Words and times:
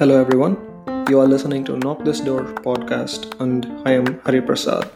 Hello, 0.00 0.18
everyone. 0.18 0.56
You 1.10 1.20
are 1.20 1.26
listening 1.26 1.62
to 1.64 1.76
Knock 1.76 2.04
This 2.06 2.20
Door 2.20 2.44
podcast, 2.66 3.38
and 3.38 3.66
I 3.84 3.90
am 3.92 4.18
Hari 4.20 4.40
Prasad. 4.40 4.88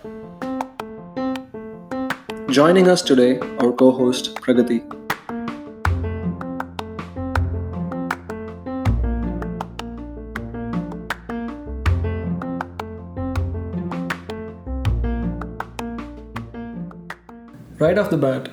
Joining 2.48 2.88
us 2.88 3.02
today, 3.02 3.38
our 3.58 3.70
co 3.72 3.90
host 3.92 4.34
Pragati. 4.36 4.80
Right 17.78 17.98
off 17.98 18.08
the 18.08 18.16
bat, 18.16 18.48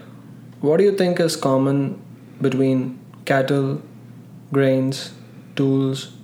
what 0.59 0.79
do 0.79 0.83
you 0.83 0.97
think 0.97 1.21
is 1.21 1.37
common 1.37 2.01
between 2.41 2.99
cattle, 3.23 3.81
grains, 4.51 5.13
tools, 5.55 6.17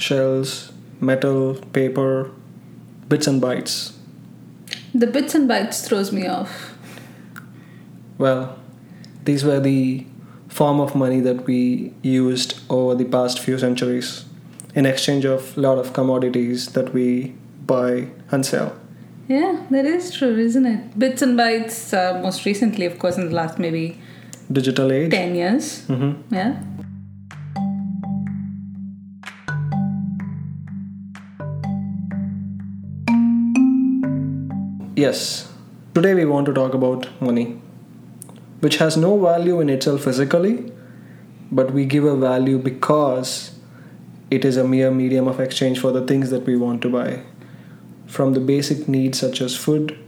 shells, 0.00 0.72
metal, 1.00 1.54
paper, 1.72 2.30
bits 3.08 3.26
and 3.26 3.40
bytes? 3.42 3.92
The 4.94 5.06
bits 5.06 5.34
and 5.34 5.48
bytes 5.48 5.86
throws 5.86 6.10
me 6.12 6.26
off. 6.26 6.74
Well, 8.18 8.58
these 9.24 9.44
were 9.44 9.60
the 9.60 10.06
form 10.48 10.80
of 10.80 10.94
money 10.94 11.20
that 11.20 11.46
we 11.46 11.92
used 12.02 12.60
over 12.68 12.94
the 12.94 13.04
past 13.04 13.38
few 13.38 13.58
centuries 13.58 14.24
in 14.74 14.86
exchange 14.86 15.24
of 15.24 15.56
a 15.56 15.60
lot 15.60 15.78
of 15.78 15.92
commodities 15.92 16.72
that 16.72 16.92
we 16.92 17.34
buy 17.66 18.08
and 18.30 18.44
sell. 18.44 18.76
Yeah, 19.28 19.64
that 19.70 19.86
is 19.86 20.12
true, 20.12 20.36
isn't 20.36 20.66
it? 20.66 20.98
Bits 20.98 21.22
and 21.22 21.38
bytes, 21.38 21.94
uh, 21.94 22.20
most 22.20 22.44
recently, 22.44 22.84
of 22.84 22.98
course, 22.98 23.16
in 23.16 23.28
the 23.28 23.34
last 23.34 23.58
maybe 23.58 24.00
Digital 24.50 24.90
age. 24.90 25.12
10 25.12 25.34
years. 25.36 25.84
hmm 25.86 26.12
Yeah. 26.30 26.60
Yes, 35.00 35.50
today 35.94 36.12
we 36.12 36.26
want 36.26 36.44
to 36.46 36.52
talk 36.52 36.74
about 36.74 37.06
money, 37.22 37.58
which 38.60 38.76
has 38.76 38.98
no 38.98 39.18
value 39.18 39.60
in 39.60 39.70
itself 39.70 40.04
physically, 40.04 40.70
but 41.50 41.72
we 41.72 41.86
give 41.86 42.04
a 42.04 42.14
value 42.14 42.58
because 42.58 43.52
it 44.30 44.44
is 44.44 44.58
a 44.58 44.64
mere 44.64 44.90
medium 44.90 45.26
of 45.26 45.40
exchange 45.40 45.80
for 45.80 45.90
the 45.90 46.06
things 46.06 46.28
that 46.28 46.44
we 46.44 46.54
want 46.54 46.82
to 46.82 46.90
buy. 46.90 47.22
From 48.08 48.34
the 48.34 48.40
basic 48.40 48.88
needs 48.88 49.18
such 49.18 49.40
as 49.40 49.56
food 49.56 49.98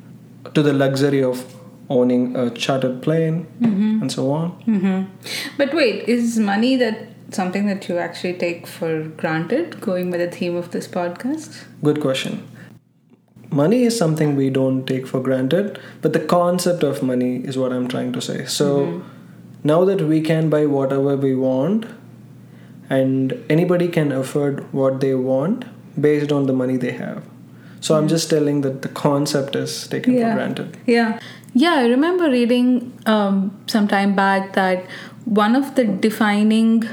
to 0.53 0.63
the 0.63 0.75
luxury 0.75 1.23
of 1.23 1.43
owning 1.89 2.37
a 2.37 2.51
chartered 2.51 3.03
plane 3.03 3.47
and 3.63 4.13
so 4.13 4.31
on. 4.31 4.51
hmm 4.73 5.03
But 5.57 5.73
wait, 5.73 6.07
is 6.07 6.39
money 6.39 6.77
that 6.77 7.09
something 7.31 7.65
that 7.67 7.89
you 7.89 7.97
actually 7.97 8.35
take 8.35 8.67
for 8.67 9.05
granted, 9.25 9.81
going 9.81 10.11
by 10.11 10.19
the 10.19 10.31
theme 10.31 10.55
of 10.55 10.71
this 10.73 10.87
podcast? 10.87 11.65
Good 11.83 12.01
question. 12.03 12.47
Money 13.53 13.83
is 13.85 13.97
something 13.97 14.35
we 14.35 14.51
don't 14.51 14.87
take 14.87 15.07
for 15.07 15.21
granted, 15.21 15.79
but 16.01 16.13
the 16.13 16.21
concept 16.21 16.83
of 16.83 17.03
money 17.03 17.37
is 17.45 17.59
what 17.59 17.73
I'm 17.73 17.87
trying 17.87 18.13
to 18.15 18.21
say. 18.21 18.47
So 18.47 19.03
now 19.63 19.85
that 19.85 20.01
we 20.01 20.21
can 20.21 20.49
buy 20.51 20.67
whatever 20.67 21.17
we 21.17 21.35
want 21.35 21.87
and 22.89 23.35
anybody 23.49 23.89
can 23.89 24.11
afford 24.13 24.73
what 24.73 25.01
they 25.01 25.15
want 25.15 25.65
based 26.01 26.33
on 26.33 26.47
the 26.47 26.53
money 26.53 26.77
they 26.77 26.93
have. 26.93 27.25
So 27.81 27.97
I'm 27.97 28.09
just 28.09 28.31
telling 28.31 28.61
that 28.63 28.83
the 28.83 28.89
concept 28.89 29.57
is 29.57 29.89
taken 29.89 30.15
for 30.15 30.35
granted. 30.35 30.77
Yeah. 30.87 31.21
Yeah, 31.55 31.75
I 31.75 31.87
remember 31.89 32.31
reading 32.31 32.93
um, 33.07 33.59
some 33.67 33.87
time 33.87 34.15
back 34.15 34.55
that 34.55 34.87
one 35.25 35.55
of 35.55 35.75
the 35.75 35.85
defining 35.85 36.85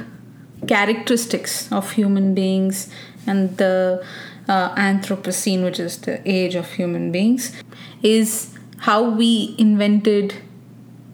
characteristics 0.68 1.72
of 1.72 1.92
human 1.92 2.34
beings 2.34 2.90
and 3.26 3.56
the 3.58 4.04
uh, 4.50 4.76
Anthropocene, 4.76 5.64
which 5.64 5.80
is 5.80 5.98
the 6.00 6.20
age 6.30 6.56
of 6.56 6.70
human 6.72 7.12
beings, 7.12 7.56
is 8.04 8.54
how 8.80 9.10
we 9.10 9.56
invented 9.58 10.36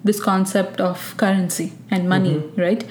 this 0.03 0.21
concept 0.23 0.79
of 0.79 1.15
currency 1.17 1.73
and 1.91 2.07
money, 2.07 2.37
right? 2.57 2.85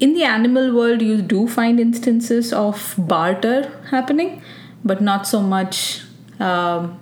In 0.00 0.14
the 0.14 0.24
animal 0.24 0.74
world, 0.74 1.02
you 1.02 1.22
do 1.22 1.48
find 1.48 1.80
instances 1.80 2.52
of 2.52 2.94
barter 2.98 3.72
happening, 3.90 4.42
but 4.84 5.00
not 5.00 5.26
so 5.26 5.40
much 5.40 6.02
um, 6.38 7.00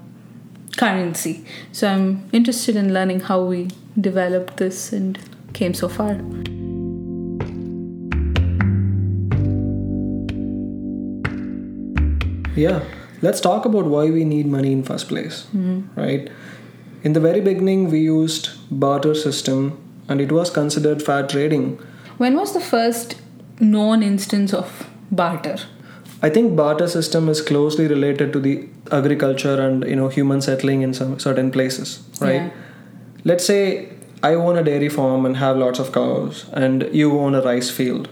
currency. 0.77 1.44
So 1.72 1.89
I'm 1.89 2.28
interested 2.33 2.77
in 2.77 2.93
learning 2.94 3.21
how 3.21 3.43
we 3.44 3.69
developed 4.00 4.59
this 4.59 4.93
and 4.93 5.19
came 5.53 5.75
so 5.75 5.89
far. 5.89 6.21
Yeah, 12.56 12.83
let's 13.22 13.41
talk 13.41 13.65
about 13.65 13.84
why 13.84 14.11
we 14.11 14.25
need 14.25 14.47
money 14.47 14.72
in 14.72 14.83
first 14.83 15.09
place, 15.09 15.44
hmm. 15.53 15.83
right? 15.94 16.31
In 17.03 17.12
the 17.12 17.21
very 17.21 17.41
beginning, 17.41 17.91
we 17.91 18.00
used 18.00 18.50
barter 18.71 19.15
system, 19.15 19.78
and 20.09 20.21
it 20.21 20.33
was 20.33 20.50
considered 20.50 21.03
fair 21.03 21.27
trading. 21.27 21.78
When 22.16 22.37
was 22.37 22.55
the 22.55 22.61
first 22.61 23.16
known 23.61 24.03
instance 24.03 24.55
of 24.55 24.89
barter? 25.11 25.56
I 26.22 26.31
think 26.31 26.56
barter 26.56 26.89
system 26.89 27.28
is 27.28 27.43
closely 27.43 27.87
related 27.87 28.33
to 28.33 28.41
the 28.41 28.69
agriculture 28.91 29.61
and 29.61 29.84
you 29.84 29.97
know 29.97 30.09
human 30.09 30.41
settling 30.41 30.83
in 30.83 30.95
some 30.95 31.19
certain 31.19 31.50
places, 31.50 32.03
right? 32.21 32.43
Yeah. 32.43 32.50
Let's 33.25 33.45
say 33.45 33.91
I 34.22 34.34
own 34.34 34.56
a 34.56 34.62
dairy 34.62 34.89
farm 34.89 35.27
and 35.27 35.37
have 35.37 35.59
lots 35.59 35.78
of 35.78 35.93
cows, 35.93 36.47
and 36.53 36.89
you 36.93 37.19
own 37.19 37.34
a 37.34 37.43
rice 37.43 37.71
field. 37.71 38.09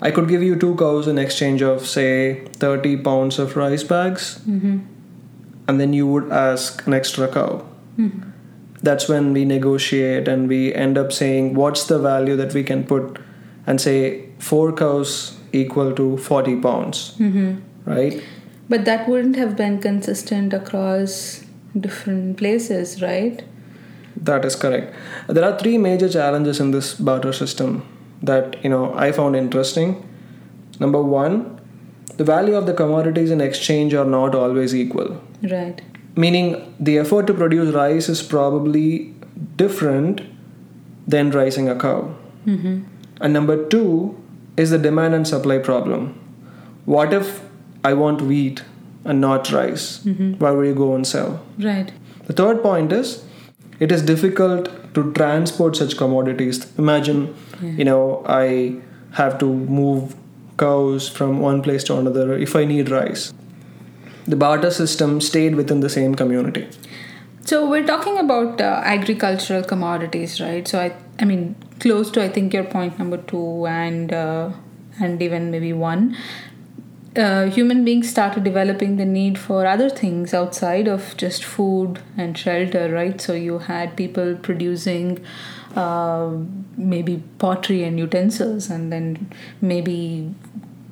I 0.00 0.10
could 0.10 0.28
give 0.28 0.42
you 0.42 0.56
two 0.56 0.74
cows 0.76 1.08
in 1.08 1.18
exchange 1.18 1.62
of 1.62 1.86
say 1.86 2.44
30 2.56 2.98
pounds 2.98 3.38
of 3.38 3.56
rice 3.56 3.82
bags, 3.82 4.40
mm-hmm. 4.46 4.78
and 5.68 5.80
then 5.80 5.92
you 5.92 6.06
would 6.06 6.30
ask 6.30 6.86
an 6.86 6.94
extra 6.94 7.28
cow. 7.28 7.66
Mm-hmm. 7.98 8.30
That's 8.82 9.08
when 9.08 9.32
we 9.32 9.44
negotiate 9.44 10.28
and 10.28 10.48
we 10.48 10.74
end 10.74 10.98
up 10.98 11.12
saying 11.12 11.54
what's 11.54 11.86
the 11.86 11.98
value 11.98 12.36
that 12.36 12.52
we 12.52 12.62
can 12.62 12.84
put, 12.84 13.18
and 13.66 13.80
say 13.80 14.28
four 14.38 14.72
cows 14.72 15.38
equal 15.52 15.94
to 15.94 16.18
40 16.18 16.60
pounds, 16.60 17.14
mm-hmm. 17.18 17.90
right? 17.90 18.22
But 18.68 18.84
that 18.84 19.08
wouldn't 19.08 19.36
have 19.36 19.56
been 19.56 19.80
consistent 19.80 20.52
across 20.52 21.44
different 21.78 22.36
places, 22.36 23.00
right? 23.00 23.42
That 24.16 24.44
is 24.44 24.56
correct. 24.56 24.94
There 25.28 25.44
are 25.44 25.58
three 25.58 25.78
major 25.78 26.08
challenges 26.08 26.60
in 26.60 26.70
this 26.70 26.94
barter 26.94 27.32
system 27.32 27.86
that 28.22 28.62
you 28.64 28.70
know 28.70 28.94
I 28.94 29.12
found 29.12 29.36
interesting. 29.36 30.02
Number 30.80 31.02
one, 31.02 31.60
the 32.16 32.24
value 32.24 32.54
of 32.54 32.66
the 32.66 32.74
commodities 32.74 33.30
in 33.30 33.40
exchange 33.40 33.94
are 33.94 34.04
not 34.04 34.34
always 34.34 34.74
equal. 34.74 35.20
Right. 35.42 35.80
Meaning 36.16 36.74
the 36.80 36.98
effort 36.98 37.26
to 37.26 37.34
produce 37.34 37.74
rice 37.74 38.08
is 38.08 38.22
probably 38.22 39.14
different 39.56 40.22
than 41.06 41.30
raising 41.30 41.68
a 41.68 41.78
cow. 41.78 42.14
Mm-hmm. 42.46 42.84
And 43.20 43.32
number 43.32 43.66
two 43.68 44.18
is 44.56 44.70
the 44.70 44.78
demand 44.78 45.14
and 45.14 45.28
supply 45.28 45.58
problem. 45.58 46.18
What 46.86 47.12
if 47.12 47.42
I 47.84 47.92
want 47.92 48.22
wheat 48.22 48.62
and 49.04 49.20
not 49.20 49.50
rice? 49.52 49.98
Mm-hmm. 50.04 50.34
Where 50.34 50.54
would 50.54 50.66
you 50.66 50.74
go 50.74 50.94
and 50.94 51.06
sell? 51.06 51.44
Right. 51.58 51.92
The 52.26 52.32
third 52.32 52.62
point 52.62 52.92
is 52.92 53.24
it 53.78 53.92
is 53.92 54.02
difficult 54.02 54.68
to 54.94 55.12
transport 55.12 55.76
such 55.76 55.96
commodities. 55.96 56.66
Imagine, 56.78 57.34
you 57.62 57.84
know, 57.84 58.24
I 58.26 58.80
have 59.12 59.38
to 59.38 59.46
move 59.46 60.14
cows 60.58 61.08
from 61.08 61.40
one 61.40 61.62
place 61.62 61.84
to 61.84 61.96
another 61.96 62.36
if 62.36 62.56
I 62.56 62.64
need 62.64 62.90
rice. 62.90 63.32
The 64.26 64.36
barter 64.36 64.70
system 64.70 65.20
stayed 65.20 65.54
within 65.54 65.80
the 65.80 65.90
same 65.90 66.14
community. 66.14 66.68
So 67.42 67.68
we're 67.70 67.86
talking 67.86 68.18
about 68.18 68.60
uh, 68.60 68.82
agricultural 68.84 69.62
commodities, 69.62 70.40
right? 70.40 70.66
So 70.66 70.80
I, 70.80 70.96
I 71.20 71.24
mean, 71.24 71.54
close 71.78 72.10
to 72.12 72.22
I 72.24 72.28
think 72.28 72.52
your 72.52 72.64
point 72.64 72.98
number 72.98 73.18
two 73.18 73.66
and 73.66 74.12
uh, 74.12 74.50
and 75.00 75.22
even 75.22 75.50
maybe 75.50 75.72
one. 75.72 76.16
Uh, 77.16 77.46
human 77.46 77.82
beings 77.82 78.10
started 78.10 78.44
developing 78.44 78.96
the 78.96 79.04
need 79.04 79.38
for 79.38 79.64
other 79.66 79.88
things 79.88 80.34
outside 80.34 80.86
of 80.86 81.16
just 81.16 81.42
food 81.42 81.98
and 82.16 82.36
shelter, 82.36 82.92
right? 82.92 83.20
So 83.20 83.32
you 83.32 83.58
had 83.58 83.96
people 83.96 84.36
producing 84.36 85.24
uh, 85.74 86.32
maybe 86.76 87.22
pottery 87.38 87.84
and 87.84 87.98
utensils, 87.98 88.68
and 88.68 88.92
then 88.92 89.32
maybe 89.62 90.34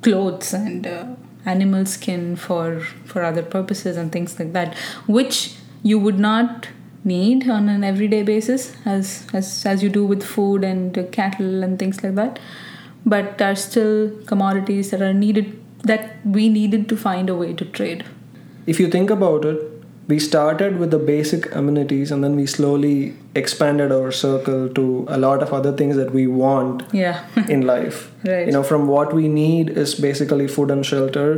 clothes 0.01 0.51
and 0.51 0.87
uh, 0.87 1.05
animal 1.45 1.85
skin 1.85 2.35
for 2.35 2.79
for 3.05 3.23
other 3.23 3.43
purposes 3.43 3.95
and 3.95 4.11
things 4.11 4.39
like 4.39 4.53
that, 4.53 4.75
which 5.05 5.53
you 5.83 5.99
would 5.99 6.17
not 6.17 6.69
need 7.03 7.47
on 7.47 7.69
an 7.69 7.83
everyday 7.83 8.23
basis 8.23 8.75
as 8.83 9.27
as 9.31 9.63
as 9.63 9.83
you 9.83 9.89
do 9.89 10.03
with 10.03 10.23
food 10.23 10.63
and 10.63 11.07
cattle 11.11 11.63
and 11.63 11.77
things 11.77 12.03
like 12.03 12.15
that 12.15 12.39
but 13.05 13.39
are 13.39 13.55
still 13.55 14.09
commodities 14.25 14.89
that 14.89 15.03
are 15.03 15.13
needed 15.13 15.61
that 15.85 16.11
we 16.25 16.49
needed 16.49 16.87
to 16.89 16.97
find 16.97 17.29
a 17.29 17.35
way 17.45 17.53
to 17.53 17.65
trade 17.79 18.03
If 18.73 18.79
you 18.81 18.85
think 18.93 19.11
about 19.13 19.43
it, 19.47 19.57
we 20.11 20.15
started 20.23 20.77
with 20.79 20.89
the 20.93 20.99
basic 21.09 21.43
amenities 21.59 22.11
and 22.15 22.23
then 22.27 22.35
we 22.39 22.45
slowly 22.53 23.13
expanded 23.41 23.91
our 23.97 24.11
circle 24.19 24.63
to 24.79 24.85
a 25.17 25.19
lot 25.25 25.43
of 25.45 25.53
other 25.59 25.71
things 25.81 25.95
that 26.01 26.11
we 26.17 26.25
want 26.41 26.83
Yeah. 27.01 27.19
in 27.57 27.61
life. 27.69 27.99
Right. 28.31 28.45
You 28.47 28.53
know, 28.57 28.63
from 28.71 28.87
what 28.87 29.13
we 29.19 29.27
need 29.27 29.69
is 29.85 29.95
basically 30.07 30.47
food 30.57 30.71
and 30.77 30.85
shelter, 30.91 31.29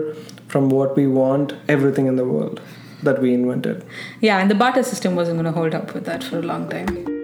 from 0.55 0.69
what 0.77 0.95
we 1.01 1.07
want, 1.19 1.53
everything 1.77 2.07
in 2.13 2.15
the 2.21 2.25
world 2.25 2.61
that 3.03 3.21
we 3.21 3.33
invented. 3.33 3.83
yeah, 4.21 4.39
and 4.41 4.49
the 4.55 4.55
barter 4.63 4.83
system 4.93 5.15
wasn't 5.21 5.37
going 5.41 5.53
to 5.53 5.57
hold 5.61 5.75
up 5.81 5.93
with 5.93 6.05
that 6.11 6.23
for 6.31 6.39
a 6.39 6.47
long 6.53 6.69
time. 6.69 7.16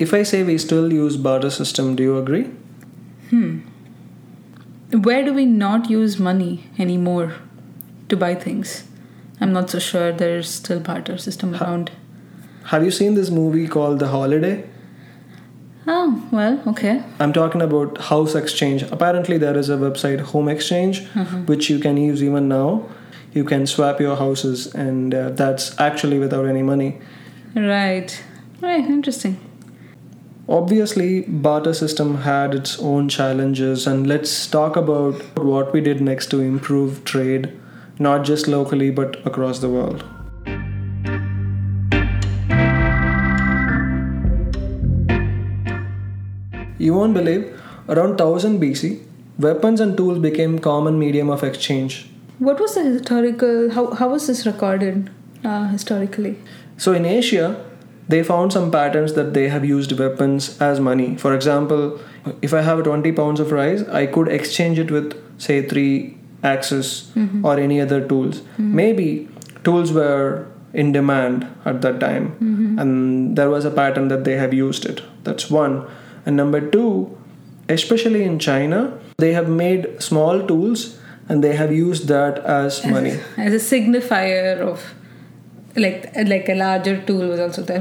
If 0.00 0.14
I 0.14 0.22
say 0.22 0.42
we 0.42 0.56
still 0.56 0.90
use 0.90 1.18
barter 1.18 1.50
system, 1.50 1.94
do 1.94 2.02
you 2.02 2.16
agree? 2.16 2.44
Hmm. 3.28 3.58
Where 4.92 5.22
do 5.22 5.34
we 5.34 5.44
not 5.44 5.90
use 5.90 6.18
money 6.18 6.64
anymore 6.78 7.34
to 8.08 8.16
buy 8.16 8.34
things? 8.34 8.84
I'm 9.42 9.52
not 9.52 9.68
so 9.68 9.78
sure 9.78 10.10
there's 10.10 10.48
still 10.48 10.80
barter 10.80 11.18
system 11.18 11.54
around. 11.54 11.90
Have 12.64 12.82
you 12.82 12.90
seen 12.90 13.14
this 13.14 13.28
movie 13.28 13.68
called 13.68 13.98
The 13.98 14.08
Holiday? 14.08 14.64
Oh, 15.86 16.26
well, 16.32 16.62
okay. 16.68 17.02
I'm 17.18 17.34
talking 17.34 17.60
about 17.60 17.98
house 17.98 18.34
exchange. 18.34 18.82
Apparently, 18.84 19.36
there 19.36 19.56
is 19.56 19.68
a 19.68 19.76
website, 19.76 20.20
Home 20.20 20.48
Exchange, 20.48 21.06
which 21.44 21.68
you 21.68 21.78
can 21.78 21.98
use 21.98 22.22
even 22.22 22.48
now. 22.48 22.88
You 23.34 23.44
can 23.44 23.66
swap 23.66 24.00
your 24.00 24.16
houses, 24.16 24.74
and 24.74 25.14
uh, 25.14 25.30
that's 25.30 25.78
actually 25.78 26.18
without 26.18 26.46
any 26.46 26.62
money. 26.62 27.00
Right. 27.54 28.22
Right, 28.62 28.84
interesting. 28.84 29.38
Obviously, 30.50 31.20
barter 31.20 31.72
system 31.72 32.22
had 32.22 32.56
its 32.56 32.76
own 32.80 33.08
challenges, 33.08 33.86
and 33.86 34.08
let's 34.08 34.48
talk 34.48 34.74
about 34.74 35.14
what 35.38 35.72
we 35.72 35.80
did 35.80 36.00
next 36.00 36.26
to 36.32 36.40
improve 36.40 37.04
trade, 37.04 37.52
not 38.00 38.24
just 38.24 38.48
locally 38.48 38.90
but 38.90 39.24
across 39.24 39.60
the 39.60 39.68
world. 39.68 40.02
You 46.78 46.94
won't 46.94 47.14
believe, 47.14 47.62
around 47.88 48.18
1000 48.18 48.60
BC, 48.60 49.00
weapons 49.38 49.80
and 49.80 49.96
tools 49.96 50.18
became 50.18 50.58
common 50.58 50.98
medium 50.98 51.30
of 51.30 51.44
exchange. 51.44 52.08
What 52.40 52.58
was 52.58 52.74
the 52.74 52.82
historical, 52.82 53.70
how, 53.70 53.92
how 53.92 54.08
was 54.08 54.26
this 54.26 54.44
recorded 54.46 55.10
uh, 55.44 55.68
historically? 55.68 56.38
So 56.76 56.92
in 56.92 57.04
Asia, 57.04 57.69
they 58.10 58.22
found 58.22 58.52
some 58.52 58.70
patterns 58.70 59.12
that 59.14 59.34
they 59.34 59.48
have 59.48 59.64
used 59.64 59.98
weapons 59.98 60.60
as 60.60 60.80
money. 60.80 61.16
For 61.16 61.34
example, 61.34 62.00
if 62.42 62.52
I 62.52 62.62
have 62.62 62.82
20 62.84 63.12
pounds 63.12 63.40
of 63.40 63.52
rice, 63.52 63.82
I 63.88 64.06
could 64.06 64.28
exchange 64.28 64.78
it 64.78 64.90
with, 64.90 65.14
say, 65.40 65.66
three 65.66 66.18
axes 66.42 67.10
mm-hmm. 67.14 67.44
or 67.44 67.58
any 67.58 67.80
other 67.80 68.06
tools. 68.06 68.40
Mm-hmm. 68.40 68.74
Maybe 68.74 69.28
tools 69.64 69.92
were 69.92 70.46
in 70.72 70.92
demand 70.92 71.46
at 71.64 71.82
that 71.82 72.00
time, 72.00 72.30
mm-hmm. 72.32 72.78
and 72.78 73.36
there 73.36 73.50
was 73.50 73.64
a 73.64 73.70
pattern 73.70 74.08
that 74.08 74.24
they 74.24 74.36
have 74.36 74.54
used 74.54 74.86
it. 74.86 75.02
That's 75.24 75.50
one. 75.50 75.86
And 76.26 76.36
number 76.36 76.60
two, 76.60 77.16
especially 77.68 78.24
in 78.24 78.38
China, 78.38 78.98
they 79.18 79.32
have 79.32 79.48
made 79.48 80.02
small 80.02 80.46
tools 80.46 80.98
and 81.28 81.44
they 81.44 81.54
have 81.54 81.72
used 81.72 82.08
that 82.08 82.38
as 82.38 82.84
money. 82.84 83.18
As 83.36 83.54
a 83.54 83.62
signifier 83.74 84.58
of 84.58 84.94
like 85.76 86.10
like 86.26 86.48
a 86.48 86.54
larger 86.54 87.00
tool 87.02 87.28
was 87.28 87.38
also 87.38 87.62
there 87.62 87.80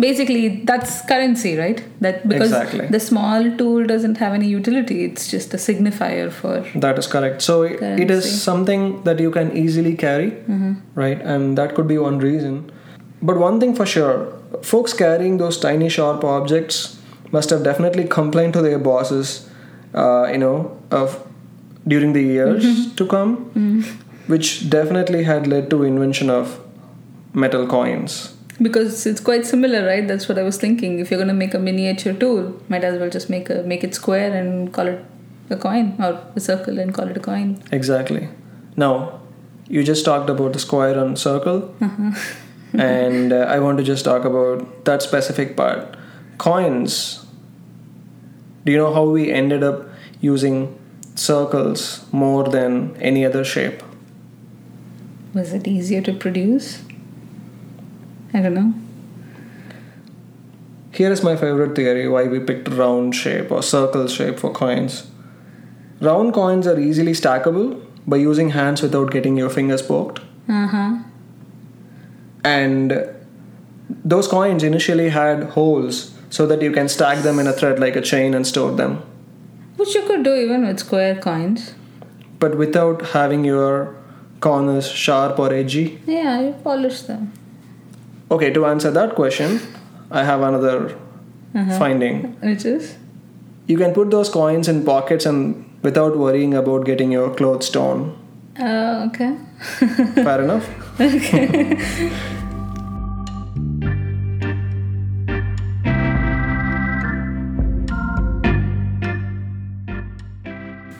basically 0.00 0.64
that's 0.64 1.00
currency 1.06 1.56
right 1.56 1.82
that 2.00 2.26
because 2.28 2.50
Exactly. 2.50 2.86
the 2.88 2.98
small 2.98 3.56
tool 3.56 3.86
doesn't 3.86 4.16
have 4.16 4.32
any 4.32 4.48
utility 4.48 5.04
it's 5.04 5.30
just 5.30 5.54
a 5.54 5.56
signifier 5.56 6.30
for 6.32 6.64
That 6.74 6.98
is 6.98 7.06
correct. 7.06 7.42
So 7.42 7.62
it- 7.62 8.10
is 8.10 8.42
something 8.42 9.02
that 9.04 9.20
you 9.20 9.30
can 9.30 9.56
easily 9.56 9.94
carry, 9.96 10.30
mm-hmm. 10.30 10.72
right? 10.94 11.20
And 11.20 11.56
that 11.58 11.74
could 11.74 11.86
be 11.86 11.98
one 11.98 12.18
reason. 12.18 12.70
But 13.22 13.38
one 13.38 13.60
thing 13.60 13.74
for 13.74 13.86
sure, 13.86 14.32
folks 14.62 14.92
carrying 14.92 15.36
those 15.38 15.58
tiny 15.58 15.88
sharp 15.88 16.24
objects 16.24 16.98
must 17.32 17.50
have 17.50 17.62
definitely 17.62 18.04
complained 18.04 18.54
to 18.54 18.62
their 18.62 18.78
bosses, 18.78 19.48
uh, 19.94 20.28
you 20.32 20.38
know, 20.38 20.78
of 20.90 21.24
during 21.86 22.12
the 22.12 22.22
years 22.22 22.64
mm-hmm. 22.64 22.94
to 22.96 23.06
come, 23.06 23.36
mm-hmm. 23.50 23.80
which 24.26 24.68
definitely 24.70 25.22
had 25.24 25.46
led 25.46 25.70
to 25.70 25.82
invention 25.84 26.30
of 26.30 26.58
metal 27.32 27.66
coins. 27.66 28.34
because 28.62 29.06
it's 29.06 29.20
quite 29.26 29.46
similar 29.50 29.78
right 29.86 30.06
that's 30.08 30.26
what 30.28 30.38
i 30.40 30.42
was 30.46 30.56
thinking 30.62 30.98
if 31.02 31.10
you're 31.10 31.18
going 31.20 31.28
to 31.34 31.38
make 31.42 31.54
a 31.54 31.58
miniature 31.58 32.12
tool 32.22 32.42
might 32.72 32.84
as 32.88 32.98
well 33.00 33.08
just 33.14 33.30
make 33.34 33.48
a 33.54 33.62
make 33.70 33.82
it 33.86 33.94
square 33.98 34.34
and 34.40 34.72
call 34.78 34.86
it 34.86 35.00
a 35.56 35.56
coin 35.62 35.86
or 35.98 36.10
a 36.36 36.40
circle 36.40 36.78
and 36.82 36.92
call 36.98 37.08
it 37.08 37.16
a 37.16 37.20
coin 37.20 37.48
Exactly. 37.72 38.28
Now, 38.76 39.20
you 39.68 39.82
just 39.82 40.04
talked 40.04 40.28
about 40.30 40.52
the 40.52 40.58
square 40.58 40.98
and 40.98 41.18
circle, 41.18 41.74
and 42.72 43.32
uh, 43.32 43.38
I 43.54 43.58
want 43.60 43.78
to 43.78 43.84
just 43.84 44.04
talk 44.04 44.24
about 44.24 44.84
that 44.84 45.02
specific 45.02 45.56
part. 45.56 45.96
Coins. 46.38 47.24
Do 48.64 48.72
you 48.72 48.78
know 48.78 48.92
how 48.94 49.04
we 49.04 49.30
ended 49.32 49.62
up 49.62 49.82
using 50.20 50.78
circles 51.14 52.04
more 52.12 52.44
than 52.48 52.96
any 53.12 53.24
other 53.24 53.44
shape? 53.44 53.82
was 55.34 55.52
it 55.52 55.66
easier 55.68 56.00
to 56.02 56.12
produce 56.12 56.82
i 58.34 58.40
don't 58.40 58.54
know. 58.54 58.72
Here 60.92 61.10
is 61.12 61.22
my 61.22 61.36
favorite 61.36 61.76
theory 61.76 62.08
why 62.08 62.24
we 62.24 62.40
picked 62.40 62.68
round 62.68 63.14
shape 63.14 63.50
or 63.50 63.62
circle 63.62 64.06
shape 64.08 64.38
for 64.38 64.52
coins. 64.52 65.06
Round 66.00 66.34
coins 66.34 66.66
are 66.66 66.78
easily 66.78 67.12
stackable 67.12 67.80
by 68.06 68.16
using 68.16 68.50
hands 68.50 68.82
without 68.82 69.10
getting 69.10 69.36
your 69.36 69.50
fingers 69.50 69.82
poked. 69.82 70.20
uh-huh. 70.48 70.98
And 72.42 73.06
those 74.04 74.26
coins 74.26 74.62
initially 74.62 75.10
had 75.10 75.44
holes 75.54 76.12
so 76.30 76.46
that 76.46 76.62
you 76.62 76.72
can 76.72 76.88
stack 76.88 77.22
them 77.22 77.38
in 77.38 77.46
a 77.46 77.52
thread 77.52 77.78
like 77.78 77.96
a 77.96 78.00
chain 78.00 78.34
and 78.34 78.46
store 78.46 78.72
them. 78.72 79.02
Which 79.76 79.94
you 79.94 80.02
could 80.06 80.22
do 80.22 80.34
even 80.34 80.66
with 80.66 80.80
square 80.80 81.16
coins. 81.16 81.74
But 82.38 82.56
without 82.56 83.10
having 83.10 83.44
your 83.44 83.94
corners 84.40 84.90
sharp 84.90 85.38
or 85.38 85.52
edgy. 85.52 86.00
Yeah 86.06 86.40
you 86.40 86.52
polish 86.64 87.02
them 87.02 87.32
okay 88.30 88.50
to 88.52 88.66
answer 88.66 88.90
that 88.90 89.14
question 89.14 89.60
i 90.10 90.24
have 90.24 90.42
another 90.42 90.96
finding. 91.78 92.34
Which 92.40 92.64
is? 92.64 92.96
You 93.66 93.76
can 93.76 93.92
put 93.92 94.10
those 94.10 94.28
coins 94.28 94.68
in 94.68 94.84
pockets 94.84 95.26
and 95.26 95.64
without 95.82 96.16
worrying 96.16 96.54
about 96.54 96.84
getting 96.84 97.12
your 97.12 97.34
clothes 97.34 97.70
torn. 97.70 98.16
Uh, 98.58 99.08
okay. 99.08 99.36
Fair 100.14 100.42
enough. 100.42 100.68
Okay. 101.00 101.78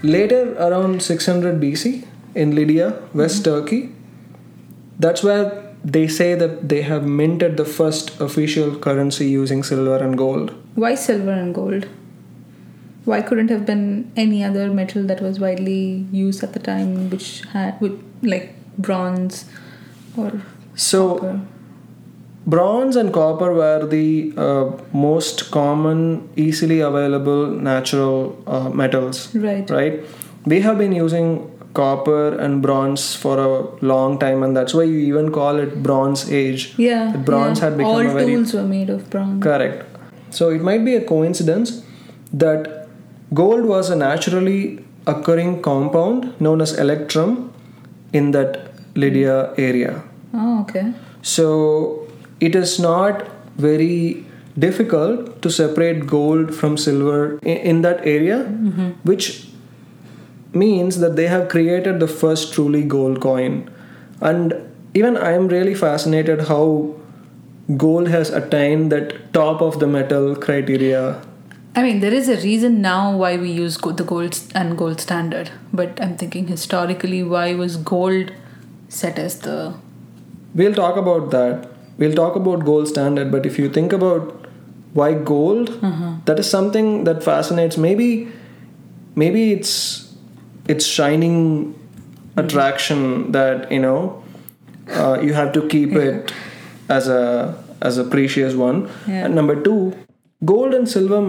Later, 0.02 0.54
around 0.54 1.02
600 1.02 1.60
BC, 1.60 2.06
in 2.34 2.54
Lydia, 2.54 3.02
West 3.12 3.44
Turkey, 3.44 3.92
that's 4.98 5.22
where 5.22 5.69
they 5.84 6.06
say 6.08 6.34
that 6.34 6.68
they 6.68 6.82
have 6.82 7.06
minted 7.06 7.56
the 7.56 7.64
first 7.64 8.20
official 8.20 8.76
currency 8.78 9.26
using 9.28 9.62
silver 9.62 9.96
and 10.04 10.16
gold. 10.18 10.52
why 10.74 10.94
silver 10.94 11.32
and 11.32 11.54
gold 11.54 11.86
why 13.10 13.20
couldn't 13.22 13.48
have 13.48 13.64
been 13.66 14.10
any 14.16 14.44
other 14.44 14.70
metal 14.78 15.02
that 15.04 15.20
was 15.26 15.40
widely 15.40 16.06
used 16.12 16.42
at 16.44 16.52
the 16.52 16.58
time 16.58 17.08
which 17.10 17.42
had 17.52 17.80
with 17.80 17.94
like 18.22 18.52
bronze 18.78 19.44
or 20.16 20.42
So, 20.74 21.14
copper? 21.14 21.40
bronze 22.46 22.96
and 22.96 23.12
copper 23.12 23.52
were 23.54 23.86
the 23.86 24.32
uh, 24.36 24.70
most 24.92 25.50
common, 25.50 26.28
easily 26.36 26.80
available 26.80 27.46
natural 27.48 28.42
uh, 28.46 28.68
metals. 28.68 29.34
right 29.34 29.68
right? 29.70 30.00
We 30.44 30.60
have 30.60 30.78
been 30.78 30.92
using 30.92 31.50
copper 31.74 32.34
and 32.38 32.60
bronze 32.62 33.14
for 33.14 33.38
a 33.38 33.84
long 33.84 34.18
time, 34.18 34.42
and 34.42 34.56
that's 34.56 34.74
why 34.74 34.82
you 34.82 34.98
even 34.98 35.30
call 35.32 35.58
it 35.58 35.82
Bronze 35.82 36.30
Age. 36.30 36.74
yeah 36.76 37.16
bronze 37.16 37.58
yeah. 37.60 37.64
had 37.66 37.76
become 37.78 37.90
all 37.92 38.00
a 38.00 38.12
very- 38.12 38.34
tools 38.34 38.52
were 38.54 38.62
made 38.74 38.90
of 38.90 39.08
bronze 39.10 39.42
Correct. 39.42 39.86
So 40.30 40.50
it 40.50 40.62
might 40.62 40.84
be 40.84 40.94
a 40.96 41.00
coincidence 41.04 41.82
that 42.32 42.88
gold 43.34 43.64
was 43.64 43.90
a 43.90 43.96
naturally 43.96 44.84
occurring 45.06 45.62
compound 45.62 46.40
known 46.40 46.60
as 46.60 46.72
electrum 46.78 47.52
in 48.12 48.30
that 48.32 48.58
Lydia 48.94 49.36
area. 49.56 50.02
oh 50.34 50.60
okay 50.62 50.92
So 51.22 51.46
it 52.40 52.54
is 52.54 52.78
not 52.80 53.22
very 53.56 54.24
difficult 54.58 55.42
to 55.42 55.50
separate 55.50 56.06
gold 56.06 56.54
from 56.54 56.76
silver 56.76 57.38
in, 57.42 57.56
in 57.72 57.82
that 57.82 58.00
area, 58.06 58.38
mm-hmm. 58.44 58.90
which 59.10 59.49
means 60.52 61.00
that 61.00 61.16
they 61.16 61.26
have 61.28 61.48
created 61.48 62.00
the 62.00 62.08
first 62.08 62.52
truly 62.52 62.82
gold 62.82 63.20
coin. 63.20 63.70
And 64.20 64.54
even 64.94 65.16
I 65.16 65.32
am 65.32 65.48
really 65.48 65.74
fascinated 65.74 66.48
how 66.48 66.94
gold 67.76 68.08
has 68.08 68.30
attained 68.30 68.90
that 68.92 69.32
top 69.32 69.62
of 69.62 69.78
the 69.78 69.86
metal 69.86 70.34
criteria 70.34 71.22
I 71.74 71.82
mean, 71.84 72.00
there 72.00 72.12
is 72.12 72.28
a 72.28 72.36
reason 72.36 72.82
now 72.82 73.16
why 73.16 73.36
we 73.36 73.50
use 73.50 73.76
the 73.76 74.02
gold 74.02 74.38
and 74.56 74.76
gold 74.76 75.00
standard, 75.00 75.50
but 75.72 76.00
I'm 76.02 76.16
thinking 76.16 76.48
historically, 76.48 77.22
why 77.22 77.54
was 77.54 77.76
gold 77.76 78.32
set 78.88 79.18
as 79.18 79.38
the 79.40 79.74
We'll 80.52 80.74
talk 80.74 80.96
about 80.96 81.30
that. 81.30 81.68
We'll 81.96 82.14
talk 82.14 82.34
about 82.34 82.64
gold 82.64 82.88
standard, 82.88 83.30
but 83.30 83.46
if 83.46 83.56
you 83.56 83.68
think 83.68 83.92
about 83.92 84.48
why 84.94 85.14
gold, 85.14 85.70
mm-hmm. 85.70 86.24
that 86.24 86.40
is 86.40 86.50
something 86.50 87.04
that 87.04 87.22
fascinates. 87.22 87.76
Maybe, 87.76 88.28
maybe 89.14 89.52
it's 89.52 90.09
it's 90.74 90.86
shining 90.86 91.38
attraction 92.36 93.32
that 93.32 93.70
you 93.72 93.80
know 93.86 94.22
uh, 94.90 95.18
you 95.20 95.34
have 95.34 95.52
to 95.52 95.66
keep 95.68 95.92
it 95.92 96.32
as 96.88 97.08
a 97.08 97.22
as 97.80 97.98
a 97.98 98.04
precious 98.04 98.54
one. 98.54 98.88
Yeah. 99.06 99.24
And 99.26 99.34
number 99.34 99.60
two, 99.68 99.96
gold 100.44 100.74
and 100.74 100.88
silver 100.88 101.20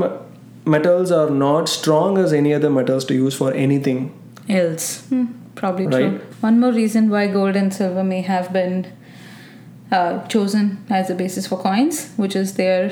metals 0.65 1.11
are 1.11 1.29
not 1.29 1.69
strong 1.69 2.17
as 2.17 2.33
any 2.33 2.53
other 2.53 2.69
metals 2.69 3.05
to 3.05 3.13
use 3.13 3.35
for 3.35 3.53
anything. 3.53 4.01
else? 4.49 5.05
Hmm, 5.07 5.25
probably 5.55 5.87
true. 5.87 6.19
One 6.41 6.59
more 6.59 6.71
reason 6.71 7.09
why 7.09 7.27
gold 7.27 7.55
and 7.55 7.73
silver 7.73 8.03
may 8.03 8.21
have 8.21 8.51
been 8.53 8.91
uh, 9.91 10.27
chosen 10.27 10.85
as 10.89 11.09
a 11.09 11.15
basis 11.15 11.47
for 11.47 11.57
coins, 11.57 12.11
which 12.17 12.35
is 12.35 12.53
they're 12.55 12.91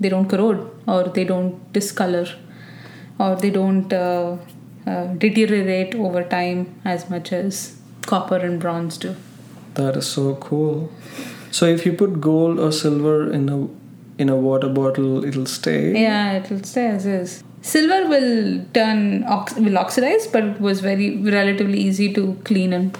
they 0.00 0.08
don't 0.08 0.28
corrode 0.28 0.70
or 0.86 1.04
they 1.04 1.24
don't 1.24 1.72
discolor 1.72 2.26
or 3.18 3.34
they 3.36 3.50
don't 3.50 3.92
uh, 3.92 4.36
uh, 4.86 5.06
deteriorate 5.14 5.94
over 5.94 6.22
time 6.22 6.80
as 6.84 7.10
much 7.10 7.32
as 7.32 7.76
copper 8.02 8.36
and 8.36 8.60
bronze 8.60 8.96
do. 8.98 9.16
That 9.74 9.96
is 9.96 10.06
so 10.06 10.36
cool. 10.36 10.92
So 11.50 11.66
if 11.66 11.84
you 11.84 11.92
put 11.92 12.20
gold 12.20 12.58
or 12.58 12.72
silver 12.72 13.30
in 13.32 13.48
a 13.48 13.68
in 14.18 14.30
a 14.30 14.36
water 14.36 14.68
bottle, 14.68 15.24
it'll 15.24 15.46
stay. 15.46 16.00
Yeah, 16.00 16.32
it'll 16.38 16.62
stay 16.62 16.86
as 16.86 17.04
is. 17.04 17.44
Silver 17.60 18.08
will 18.08 18.64
turn 18.72 19.24
ox- 19.24 19.56
will 19.56 19.76
oxidize, 19.76 20.26
but 20.26 20.44
it 20.44 20.60
was 20.60 20.80
very 20.80 21.16
relatively 21.18 21.78
easy 21.78 22.12
to 22.14 22.40
clean 22.44 22.72
and 22.72 22.96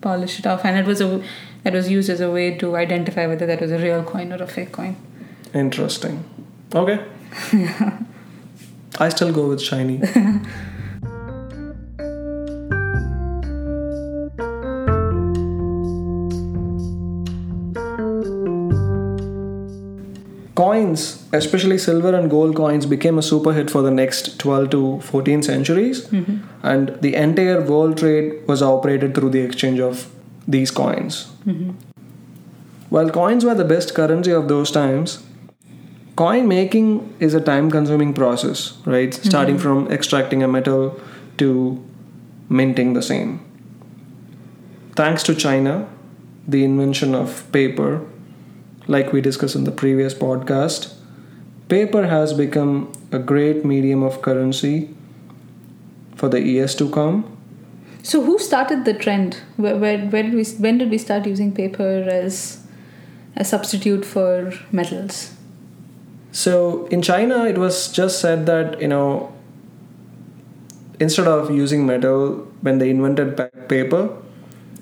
polish 0.00 0.38
it 0.40 0.46
off, 0.46 0.64
and 0.64 0.78
it 0.78 0.86
was 0.86 1.00
a 1.00 1.22
it 1.64 1.72
was 1.72 1.88
used 1.88 2.10
as 2.10 2.20
a 2.20 2.30
way 2.30 2.56
to 2.58 2.74
identify 2.76 3.26
whether 3.26 3.46
that 3.46 3.60
was 3.60 3.70
a 3.70 3.78
real 3.78 4.02
coin 4.02 4.32
or 4.32 4.42
a 4.42 4.46
fake 4.46 4.72
coin. 4.72 4.96
Interesting. 5.54 6.24
Okay. 6.74 7.04
I 8.98 9.08
still 9.08 9.32
go 9.32 9.48
with 9.48 9.60
shiny. 9.60 10.00
especially 21.32 21.78
silver 21.78 22.14
and 22.14 22.30
gold 22.30 22.54
coins, 22.54 22.86
became 22.86 23.18
a 23.18 23.22
super 23.22 23.52
hit 23.52 23.70
for 23.70 23.82
the 23.82 23.90
next 23.90 24.38
12 24.38 24.70
to 24.70 25.00
14 25.00 25.42
centuries, 25.42 26.06
mm-hmm. 26.06 26.36
and 26.62 27.00
the 27.00 27.14
entire 27.14 27.62
world 27.62 27.98
trade 27.98 28.46
was 28.46 28.62
operated 28.62 29.14
through 29.14 29.30
the 29.30 29.40
exchange 29.40 29.80
of 29.80 30.10
these 30.46 30.70
coins. 30.70 31.32
Mm-hmm. 31.46 31.70
While 32.90 33.08
coins 33.10 33.44
were 33.44 33.54
the 33.54 33.64
best 33.64 33.94
currency 33.94 34.30
of 34.30 34.48
those 34.48 34.70
times, 34.70 35.22
coin 36.16 36.46
making 36.46 37.14
is 37.20 37.32
a 37.32 37.40
time 37.40 37.70
consuming 37.70 38.12
process, 38.12 38.76
right? 38.84 39.14
Starting 39.14 39.56
mm-hmm. 39.56 39.86
from 39.86 39.90
extracting 39.90 40.42
a 40.42 40.48
metal 40.48 41.00
to 41.38 41.82
minting 42.50 42.92
the 42.92 43.02
same. 43.02 43.40
Thanks 44.94 45.22
to 45.22 45.34
China, 45.34 45.88
the 46.46 46.64
invention 46.64 47.14
of 47.14 47.50
paper, 47.50 48.04
like 48.86 49.12
we 49.12 49.22
discussed 49.22 49.54
in 49.54 49.64
the 49.64 49.70
previous 49.70 50.12
podcast, 50.12 50.94
paper 51.72 52.06
has 52.06 52.32
become 52.34 52.92
a 53.12 53.18
great 53.18 53.64
medium 53.64 54.02
of 54.02 54.20
currency 54.22 54.90
for 56.14 56.28
the 56.28 56.40
years 56.40 56.74
to 56.74 56.88
come. 56.90 57.20
So, 58.02 58.22
who 58.22 58.38
started 58.38 58.84
the 58.84 58.94
trend? 58.94 59.38
Where, 59.56 59.76
where, 59.76 59.98
where 60.06 60.22
did 60.22 60.34
we 60.34 60.44
when 60.64 60.78
did 60.78 60.90
we 60.90 60.98
start 60.98 61.26
using 61.26 61.52
paper 61.52 61.92
as 62.14 62.64
a 63.36 63.44
substitute 63.44 64.04
for 64.04 64.52
metals? 64.70 65.32
So 66.32 66.86
in 66.86 67.02
China, 67.02 67.44
it 67.44 67.58
was 67.58 67.92
just 67.92 68.20
said 68.20 68.46
that 68.46 68.80
you 68.80 68.88
know 68.88 69.32
instead 70.98 71.28
of 71.28 71.50
using 71.50 71.86
metal 71.86 72.48
when 72.62 72.78
they 72.78 72.90
invented 72.90 73.36
paper, 73.68 74.08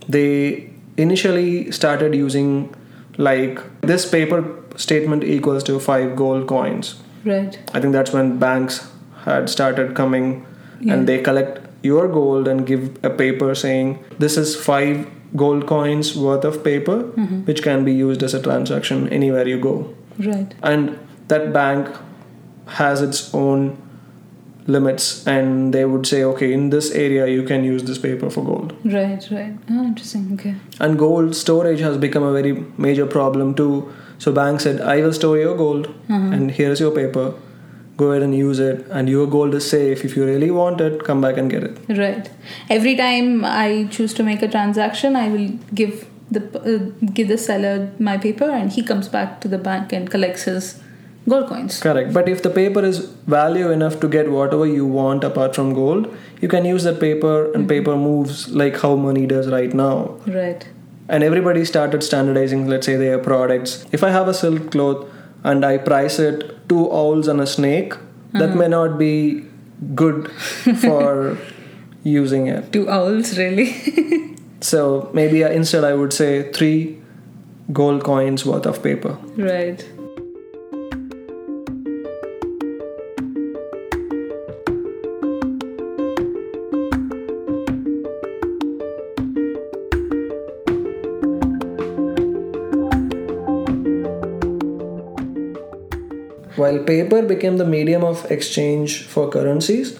they 0.08 0.70
initially 0.96 1.70
started 1.72 2.14
using 2.14 2.74
like 3.18 3.60
this 3.82 4.08
paper 4.08 4.59
statement 4.84 5.24
equals 5.36 5.64
to 5.70 5.78
five 5.86 6.16
gold 6.16 6.46
coins. 6.52 6.94
Right. 7.24 7.58
I 7.74 7.80
think 7.80 7.92
that's 7.92 8.12
when 8.18 8.38
banks 8.44 8.76
had 9.24 9.50
started 9.56 9.94
coming 10.02 10.28
Yeah. 10.80 10.94
and 10.94 11.08
they 11.12 11.16
collect 11.24 11.58
your 11.88 12.04
gold 12.12 12.48
and 12.52 12.66
give 12.68 12.84
a 13.08 13.10
paper 13.18 13.48
saying 13.62 13.90
this 14.24 14.36
is 14.42 14.54
five 14.68 15.02
gold 15.42 15.66
coins 15.72 16.12
worth 16.26 16.46
of 16.50 16.56
paper 16.68 16.94
mm-hmm. 17.02 17.40
which 17.50 17.62
can 17.66 17.84
be 17.88 17.92
used 17.98 18.22
as 18.28 18.34
a 18.38 18.40
transaction 18.46 19.02
anywhere 19.18 19.46
you 19.50 19.58
go 19.66 19.74
Right. 20.28 20.54
and 20.70 20.98
that 21.34 21.44
bank 21.58 21.90
has 22.78 23.02
its 23.08 23.20
own 23.42 23.68
limits 24.66 25.26
and 25.26 25.72
they 25.74 25.84
would 25.84 26.06
say 26.06 26.22
okay 26.32 26.52
in 26.52 26.70
this 26.70 26.90
area 27.04 27.26
you 27.26 27.42
can 27.42 27.64
use 27.64 27.84
this 27.84 27.98
paper 27.98 28.30
for 28.30 28.44
gold 28.44 28.74
Right. 28.84 29.26
Right. 29.30 29.54
Oh, 29.70 29.84
interesting. 29.84 30.26
Okay. 30.34 30.54
and 30.80 30.98
gold 30.98 31.34
storage 31.36 31.80
has 31.80 31.96
become 31.98 32.22
a 32.22 32.32
very 32.32 32.52
major 32.88 33.06
problem 33.06 33.54
too 33.54 33.72
so 34.24 34.32
bank 34.38 34.60
said 34.64 34.80
i 34.94 34.96
will 35.04 35.14
store 35.20 35.36
your 35.38 35.54
gold 35.60 35.88
and 36.08 36.50
here's 36.58 36.80
your 36.86 36.92
paper. 37.02 37.28
Go 38.00 38.06
ahead 38.12 38.22
and 38.24 38.34
use 38.34 38.58
it. 38.64 38.86
And 38.98 39.10
your 39.12 39.24
gold 39.32 39.54
is 39.56 39.64
safe. 39.70 40.04
If 40.06 40.16
you 40.16 40.24
really 40.26 40.50
want 40.50 40.80
it 40.84 41.02
come 41.08 41.20
back 41.24 41.36
and 41.42 41.50
get 41.54 41.64
it. 41.68 41.98
Right. 41.98 42.30
Every 42.76 42.94
time 43.00 43.44
I 43.44 43.88
choose 43.96 44.14
to 44.18 44.22
make 44.28 44.42
a 44.46 44.48
transaction, 44.54 45.16
I 45.22 45.28
will 45.34 45.48
give 45.80 46.06
the 46.36 46.40
uh, 46.60 46.78
give 47.18 47.28
the 47.32 47.36
seller 47.46 47.74
my 48.08 48.16
paper, 48.26 48.48
and 48.60 48.72
he 48.78 48.82
comes 48.92 49.08
back 49.16 49.34
to 49.42 49.48
the 49.56 49.58
bank 49.68 49.92
and 49.98 50.10
collects 50.16 50.44
his 50.52 50.70
gold 51.28 51.46
coins. 51.50 51.78
correct. 51.88 52.14
But 52.18 52.28
if 52.34 52.42
the 52.42 52.50
paper 52.58 52.82
is 52.92 52.98
value 53.36 53.70
enough 53.70 54.00
to 54.00 54.08
get 54.08 54.30
whatever 54.30 54.66
you 54.66 54.86
want 54.86 55.22
apart 55.30 55.54
from 55.54 55.74
gold 55.74 56.08
you 56.40 56.48
can 56.48 56.64
use 56.64 56.84
that 56.84 57.00
paper 57.00 57.52
and 57.52 57.68
paper 57.68 57.96
moves 57.96 58.48
like 58.62 58.78
how 58.84 58.96
money 58.96 59.26
does 59.26 59.50
right 59.58 59.74
now. 59.74 60.16
Right. 60.26 60.66
And 61.10 61.24
everybody 61.24 61.64
started 61.64 62.02
standardizing 62.08 62.66
let's 62.72 62.86
say 62.86 62.96
their 62.96 63.18
products 63.18 63.84
if 63.98 64.04
i 64.08 64.10
have 64.16 64.28
a 64.28 64.34
silk 64.42 64.70
cloth 64.74 65.06
and 65.52 65.64
i 65.70 65.76
price 65.90 66.18
it 66.18 66.44
two 66.68 66.84
owls 67.02 67.28
and 67.28 67.40
a 67.46 67.46
snake 67.46 67.94
that 68.32 68.54
may 68.54 68.66
mm-hmm. 68.66 68.70
not 68.70 68.98
be 68.98 69.44
good 69.94 70.30
for 70.82 71.36
using 72.02 72.46
it 72.46 72.72
Two 72.72 72.88
owls, 72.88 73.36
really. 73.36 74.36
so 74.60 75.10
maybe 75.12 75.44
uh, 75.44 75.50
instead 75.50 75.84
i 75.84 75.94
would 75.94 76.12
say 76.12 76.50
three 76.52 76.98
gold 77.72 78.04
coins 78.04 78.44
worth 78.44 78.66
of 78.66 78.82
paper 78.82 79.16
right. 79.36 79.84
While 96.70 96.84
paper 96.84 97.22
became 97.22 97.56
the 97.56 97.64
medium 97.64 98.04
of 98.04 98.30
exchange 98.30 99.02
for 99.02 99.28
currencies 99.28 99.98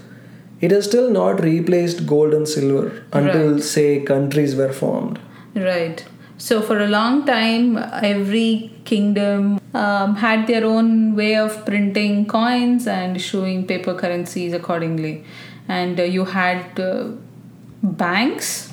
it 0.61 0.71
has 0.71 0.85
still 0.85 1.11
not 1.11 1.43
replaced 1.43 2.07
gold 2.07 2.35
and 2.35 2.49
silver 2.49 2.87
until 3.13 3.53
Right. 3.53 3.63
say 3.63 4.01
countries 4.01 4.57
were 4.57 4.73
formed 4.73 5.19
Right. 5.55 6.05
So 6.39 6.63
for 6.63 6.79
a 6.81 6.87
long 6.87 7.27
time, 7.27 7.77
every 8.03 8.71
kingdom 8.85 9.61
um, 9.75 10.15
had 10.17 10.47
their 10.47 10.65
own 10.65 11.17
way 11.17 11.35
of 11.37 11.67
printing 11.67 12.27
coins 12.27 12.87
and 12.87 13.17
issuing 13.17 13.67
paper 13.67 13.95
currencies 13.95 14.53
accordingly, 14.53 15.25
and 15.69 15.99
uh, 15.99 16.05
you 16.05 16.25
had 16.25 16.79
uh, 16.79 17.09
banks 17.83 18.73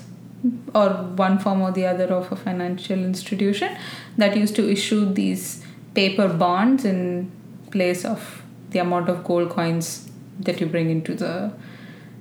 or 0.76 0.90
one 1.26 1.40
form 1.40 1.62
or 1.62 1.72
the 1.72 1.86
other 1.88 2.06
of 2.06 2.32
a 2.32 2.36
financial 2.36 3.00
institution 3.00 3.76
that 4.18 4.38
used 4.38 4.56
to 4.56 4.70
issue 4.70 5.12
these 5.12 5.64
paper 5.96 6.28
bonds 6.28 6.86
in 6.86 7.32
place 7.72 8.06
of 8.06 8.44
the 8.72 8.80
amount 8.80 9.10
of 9.10 9.24
gold 9.24 9.50
coins 9.50 10.10
that 10.40 10.60
you 10.62 10.68
bring 10.68 10.90
into 10.90 11.14
the 11.16 11.52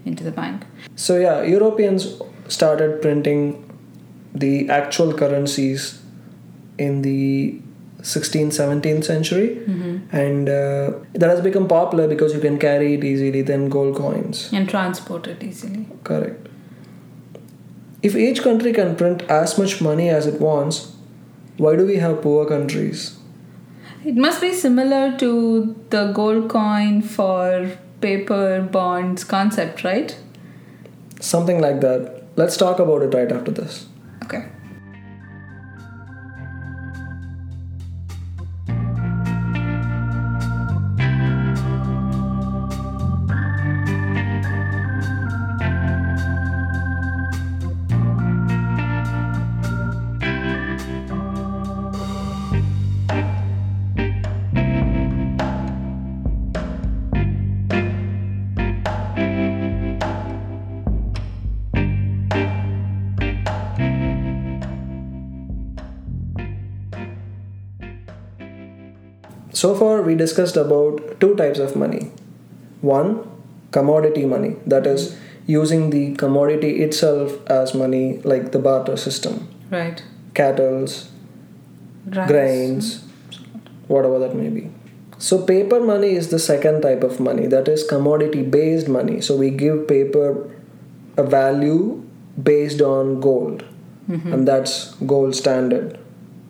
into 0.05 0.23
the 0.25 0.31
bank. 0.31 0.65
So 0.95 1.19
yeah, 1.19 1.43
Europeans 1.43 2.21
started 2.49 3.03
printing 3.03 3.63
the 4.35 4.69
actual 4.71 5.13
currencies 5.13 6.01
in 6.79 7.03
the 7.03 7.61
16th 8.03 8.53
17th 8.55 9.05
century. 9.05 9.63
And 10.13 10.49
uh, 10.49 10.93
that 11.15 11.29
has 11.31 11.41
become 11.41 11.67
popular 11.67 12.07
because 12.07 12.33
you 12.33 12.41
can 12.41 12.59
carry 12.59 12.95
it 12.95 13.03
easily 13.03 13.43
than 13.43 13.69
gold 13.69 13.97
coins. 13.97 14.53
And 14.53 14.69
transport 14.69 15.27
it 15.27 15.43
easily. 15.43 15.87
correct. 16.05 16.49
If 18.03 18.15
each 18.15 18.43
country 18.43 18.73
can 18.73 18.95
print 18.95 19.23
as 19.23 19.59
much 19.59 19.81
money 19.81 20.09
as 20.09 20.27
it 20.29 20.41
wants 20.41 20.93
why 21.59 21.75
do 21.75 21.87
we 21.87 21.97
have 21.97 22.21
poor 22.23 22.47
countries 22.47 23.19
It 24.07 24.15
must 24.15 24.41
be 24.41 24.53
similar 24.53 25.19
to 25.19 25.75
the 25.91 26.13
gold 26.13 26.49
coin 26.49 27.03
for 27.03 27.77
paper 28.01 28.63
bonds 28.63 29.25
concept, 29.25 29.83
right? 29.83 30.17
Something 31.21 31.61
like 31.61 31.81
that. 31.81 32.23
Let's 32.37 32.57
talk 32.57 32.79
about 32.79 33.03
it 33.03 33.13
right 33.13 33.33
after 33.33 33.51
this. 33.51 33.87
Okay. 34.23 34.45
So 69.57 69.75
far, 69.75 70.03
we 70.03 70.15
discussed 70.15 70.57
about 70.59 71.19
two 71.19 71.35
types 71.37 71.59
of 71.59 71.77
money. 71.77 72.11
One, 72.83 73.13
commodity 73.71 74.27
money, 74.27 74.57
that 74.67 74.87
is, 74.87 75.17
using 75.47 75.89
the 75.91 76.15
commodity 76.17 76.83
itself 76.83 77.35
as 77.49 77.75
money, 77.75 78.21
like 78.33 78.53
the 78.53 78.59
barter 78.59 78.97
system, 78.99 79.49
Right. 79.71 80.03
cattles, 80.35 81.09
Rice. 82.17 82.29
grains, 82.29 83.05
whatever 83.89 84.19
that 84.19 84.37
may 84.37 84.49
be. 84.49 84.69
So, 85.19 85.39
paper 85.39 85.81
money 85.81 86.11
is 86.21 86.29
the 86.29 86.39
second 86.39 86.83
type 86.83 87.03
of 87.03 87.19
money, 87.19 87.47
that 87.47 87.69
is 87.69 87.83
commodity 87.83 88.43
based 88.43 88.89
money. 88.89 89.21
So, 89.23 89.37
we 89.37 89.51
give 89.51 89.89
paper 89.89 90.51
a 91.17 91.23
value 91.23 92.03
based 92.51 92.83
on 92.83 93.21
gold, 93.21 93.65
mm-hmm. 94.11 94.33
and 94.35 94.47
that's 94.47 94.95
gold 95.15 95.35
standard, 95.35 95.99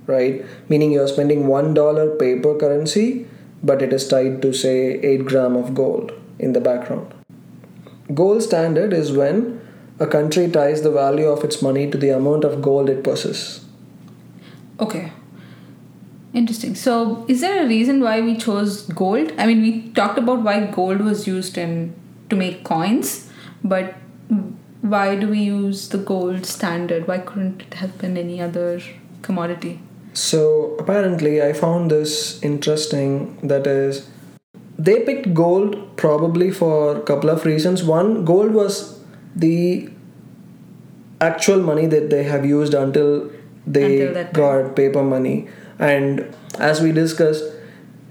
right? 0.06 0.44
Meaning 0.68 0.92
you're 0.92 1.08
spending 1.08 1.46
one 1.46 1.74
dollar 1.74 2.14
paper 2.16 2.56
currency, 2.56 3.26
but 3.62 3.82
it 3.82 3.92
is 3.92 4.06
tied 4.08 4.42
to 4.42 4.52
say 4.52 5.00
eight 5.00 5.26
gram 5.26 5.56
of 5.56 5.74
gold 5.74 6.12
in 6.38 6.52
the 6.52 6.60
background. 6.60 7.12
Gold 8.14 8.42
standard 8.42 8.92
is 8.92 9.12
when 9.12 9.60
a 9.98 10.06
country 10.06 10.48
ties 10.50 10.82
the 10.82 10.90
value 10.90 11.28
of 11.28 11.42
its 11.42 11.62
money 11.62 11.90
to 11.90 11.98
the 11.98 12.10
amount 12.10 12.44
of 12.44 12.62
gold 12.62 12.88
it 12.88 13.02
possesses. 13.02 13.64
Okay. 14.78 15.12
Interesting. 16.34 16.74
So, 16.74 17.24
is 17.28 17.40
there 17.40 17.64
a 17.64 17.66
reason 17.66 18.02
why 18.02 18.20
we 18.20 18.36
chose 18.36 18.82
gold? 18.88 19.32
I 19.38 19.46
mean, 19.46 19.62
we 19.62 19.88
talked 19.92 20.18
about 20.18 20.42
why 20.42 20.66
gold 20.66 21.00
was 21.00 21.26
used 21.26 21.56
in 21.56 21.94
to 22.28 22.36
make 22.36 22.62
coins, 22.62 23.30
but 23.64 23.94
why 24.82 25.16
do 25.16 25.28
we 25.28 25.40
use 25.40 25.88
the 25.88 25.98
gold 25.98 26.44
standard? 26.44 27.08
Why 27.08 27.18
couldn't 27.18 27.62
it 27.62 27.74
have 27.74 27.96
been 27.98 28.16
any 28.18 28.40
other 28.40 28.80
commodity? 29.22 29.80
So 30.16 30.74
apparently, 30.78 31.42
I 31.42 31.52
found 31.52 31.90
this 31.90 32.42
interesting. 32.42 33.38
That 33.42 33.66
is, 33.66 34.08
they 34.78 35.00
picked 35.04 35.34
gold 35.34 35.96
probably 35.96 36.50
for 36.50 36.96
a 36.96 37.02
couple 37.02 37.28
of 37.28 37.44
reasons. 37.44 37.84
One, 37.84 38.24
gold 38.24 38.52
was 38.52 38.98
the 39.34 39.90
actual 41.20 41.60
money 41.62 41.86
that 41.86 42.08
they 42.10 42.24
have 42.24 42.46
used 42.46 42.72
until 42.74 43.30
they 43.66 44.06
Until 44.06 44.32
got 44.32 44.74
paper 44.76 45.02
money. 45.02 45.48
And 45.78 46.34
as 46.58 46.80
we 46.80 46.92
discussed, 46.92 47.44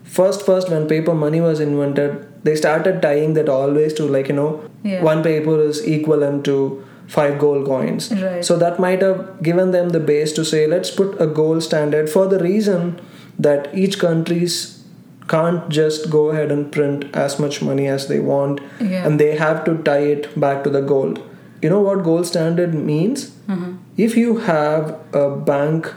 first, 0.04 0.46
first 0.46 0.70
when 0.70 0.88
paper 0.88 1.16
money 1.16 1.42
was 1.42 1.60
invented, 1.60 2.28
they 2.44 2.56
started 2.56 3.02
tying 3.02 3.34
that 3.34 3.50
always 3.50 3.94
to 3.96 4.06
like 4.06 4.28
you 4.28 4.36
know, 4.36 4.64
Yeah. 4.84 5.02
one 5.04 5.24
paper 5.24 5.60
is 5.62 5.80
equivalent 5.82 6.46
to 6.46 6.85
five 7.08 7.38
gold 7.40 7.66
coins. 7.66 8.12
Right. 8.12 8.44
So 8.44 8.58
that 8.58 8.80
might 8.80 9.02
have 9.02 9.42
given 9.42 9.72
them 9.72 9.90
the 9.90 10.00
base 10.00 10.34
to 10.34 10.46
say, 10.46 10.68
let's 10.68 10.90
put 10.92 11.20
a 11.22 11.28
gold 11.28 11.64
standard 11.64 12.10
for 12.10 12.28
the 12.28 12.40
reason 12.40 13.00
that 13.40 13.70
each 13.74 14.00
country's 14.00 14.84
can't 15.28 15.70
just 15.70 16.10
go 16.12 16.30
ahead 16.30 16.52
and 16.52 16.72
print 16.72 17.06
as 17.16 17.40
much 17.40 17.60
money 17.62 17.88
as 17.88 18.08
they 18.08 18.20
want 18.20 18.60
Yeah. 18.80 19.06
and 19.08 19.20
they 19.20 19.36
have 19.36 19.64
to 19.66 19.78
tie 19.84 20.04
it 20.16 20.40
back 20.40 20.64
to 20.66 20.70
the 20.70 20.82
gold. 20.82 21.20
You 21.64 21.70
know 21.72 21.82
what 21.82 22.04
gold 22.04 22.28
standard 22.28 22.76
means? 22.76 23.32
Mhm. 23.50 23.78
If 23.98 24.16
you 24.16 24.38
have 24.38 24.96
a 25.14 25.30
bank 25.32 25.92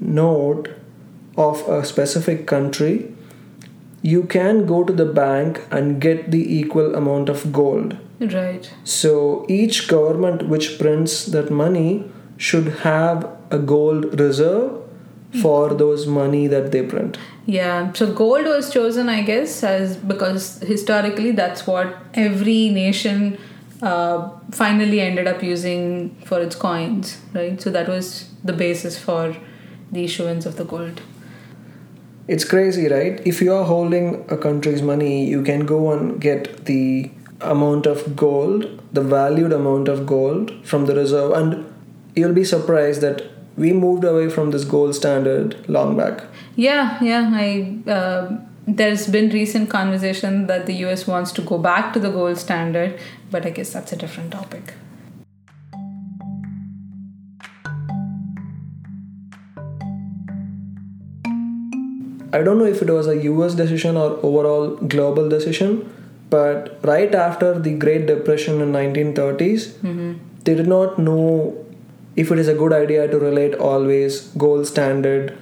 note 0.00 0.68
of 1.36 1.66
a 1.68 1.84
specific 1.84 2.46
country, 2.46 3.10
you 4.02 4.24
can 4.24 4.66
go 4.66 4.82
to 4.84 4.92
the 4.92 5.06
bank 5.06 5.64
and 5.70 6.00
get 6.00 6.30
the 6.30 6.54
equal 6.58 6.94
amount 6.94 7.28
of 7.28 7.52
gold. 7.52 7.96
Right. 8.20 8.72
So 8.84 9.46
each 9.48 9.88
government 9.88 10.48
which 10.48 10.78
prints 10.78 11.26
that 11.26 11.50
money 11.50 12.10
should 12.36 12.68
have 12.80 13.28
a 13.50 13.58
gold 13.58 14.18
reserve 14.18 14.82
for 15.40 15.72
those 15.72 16.06
money 16.06 16.46
that 16.46 16.72
they 16.72 16.82
print. 16.82 17.18
Yeah, 17.46 17.92
so 17.92 18.12
gold 18.12 18.44
was 18.44 18.72
chosen, 18.72 19.08
I 19.08 19.22
guess, 19.22 19.62
as 19.64 19.96
because 19.96 20.58
historically 20.58 21.32
that's 21.32 21.66
what 21.66 21.96
every 22.14 22.68
nation 22.68 23.38
uh, 23.80 24.28
finally 24.50 25.00
ended 25.00 25.26
up 25.26 25.42
using 25.42 26.14
for 26.26 26.40
its 26.40 26.54
coins, 26.54 27.18
right? 27.32 27.60
So 27.60 27.70
that 27.70 27.88
was 27.88 28.30
the 28.44 28.52
basis 28.52 28.98
for 28.98 29.36
the 29.90 30.04
issuance 30.04 30.46
of 30.46 30.56
the 30.56 30.64
gold. 30.64 31.00
It's 32.28 32.44
crazy, 32.44 32.88
right? 32.88 33.20
If 33.26 33.40
you 33.42 33.52
are 33.54 33.64
holding 33.64 34.24
a 34.28 34.36
country's 34.36 34.80
money, 34.82 35.28
you 35.28 35.42
can 35.42 35.66
go 35.66 35.92
and 35.92 36.20
get 36.20 36.66
the 36.66 37.10
amount 37.40 37.86
of 37.86 38.14
gold, 38.14 38.80
the 38.92 39.00
valued 39.00 39.52
amount 39.52 39.88
of 39.88 40.06
gold 40.06 40.52
from 40.64 40.86
the 40.86 40.94
reserve, 40.94 41.32
and 41.32 41.72
you'll 42.14 42.32
be 42.32 42.44
surprised 42.44 43.00
that 43.00 43.22
we 43.56 43.72
moved 43.72 44.04
away 44.04 44.28
from 44.28 44.50
this 44.50 44.64
gold 44.64 44.94
standard 44.94 45.68
long 45.68 45.96
back. 45.96 46.24
Yeah, 46.56 47.02
yeah. 47.02 47.30
I 47.32 47.78
uh, 47.90 48.38
there's 48.66 49.08
been 49.08 49.30
recent 49.30 49.68
conversation 49.68 50.46
that 50.46 50.66
the 50.66 50.74
U.S. 50.86 51.06
wants 51.06 51.32
to 51.32 51.42
go 51.42 51.58
back 51.58 51.92
to 51.94 51.98
the 51.98 52.10
gold 52.10 52.38
standard, 52.38 52.98
but 53.30 53.44
I 53.44 53.50
guess 53.50 53.72
that's 53.72 53.92
a 53.92 53.96
different 53.96 54.32
topic. 54.32 54.74
I 62.32 62.42
don't 62.42 62.58
know 62.58 62.64
if 62.64 62.80
it 62.80 62.90
was 62.90 63.06
a 63.06 63.16
US 63.24 63.54
decision 63.54 63.96
or 63.96 64.12
overall 64.22 64.76
global 64.76 65.28
decision, 65.28 65.92
but 66.30 66.78
right 66.82 67.14
after 67.14 67.58
the 67.58 67.74
Great 67.74 68.06
Depression 68.06 68.60
in 68.60 68.72
1930s, 68.72 69.68
mm-hmm. 69.88 70.12
they 70.44 70.54
did 70.54 70.66
not 70.66 70.98
know 70.98 71.66
if 72.16 72.30
it 72.30 72.38
is 72.38 72.48
a 72.48 72.54
good 72.54 72.72
idea 72.72 73.06
to 73.08 73.18
relate 73.18 73.54
always 73.54 74.28
gold 74.44 74.66
standard 74.66 75.36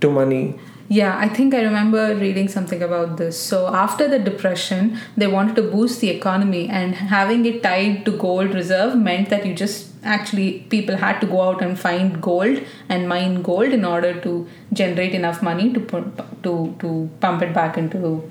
to 0.00 0.10
money. 0.10 0.58
Yeah, 0.88 1.18
I 1.18 1.28
think 1.28 1.54
I 1.54 1.62
remember 1.62 2.14
reading 2.16 2.48
something 2.48 2.82
about 2.82 3.18
this. 3.18 3.38
So 3.38 3.66
after 3.74 4.08
the 4.08 4.18
depression, 4.18 4.98
they 5.16 5.26
wanted 5.26 5.56
to 5.56 5.62
boost 5.62 6.00
the 6.00 6.08
economy, 6.08 6.68
and 6.68 6.94
having 6.94 7.44
it 7.44 7.62
tied 7.62 8.04
to 8.06 8.12
gold 8.12 8.54
reserve 8.54 8.96
meant 8.96 9.28
that 9.28 9.44
you 9.44 9.54
just 9.54 9.87
actually 10.02 10.60
people 10.70 10.96
had 10.96 11.20
to 11.20 11.26
go 11.26 11.42
out 11.42 11.62
and 11.62 11.78
find 11.78 12.20
gold 12.22 12.60
and 12.88 13.08
mine 13.08 13.42
gold 13.42 13.72
in 13.72 13.84
order 13.84 14.18
to 14.20 14.48
generate 14.72 15.14
enough 15.14 15.42
money 15.42 15.72
to 15.72 15.80
put, 15.80 16.04
to 16.42 16.74
to 16.80 17.10
pump 17.20 17.42
it 17.42 17.52
back 17.54 17.76
into 17.76 18.22